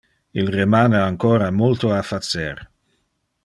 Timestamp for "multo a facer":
1.51-2.67